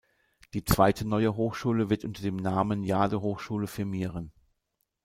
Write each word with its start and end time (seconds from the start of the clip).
Die 0.55 0.63
zweite 0.65 1.05
neue 1.07 1.35
Hochschule 1.35 1.91
wird 1.91 2.05
unter 2.05 2.23
dem 2.23 2.37
Namen 2.37 2.81
Jade 2.81 3.21
Hochschule 3.21 3.67
firmieren. 3.67 4.31